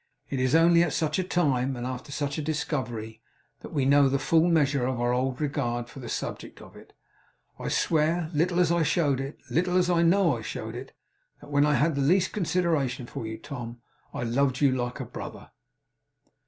[0.31, 3.21] It is only at such a time, and after such a discovery,
[3.59, 6.93] that we know the full measure of our old regard for the subject of it.
[7.59, 10.95] I swear, little as I showed it little as I know I showed it
[11.39, 13.79] that when I had the least consideration for you, Tom,
[14.11, 15.51] I loved you like a brother.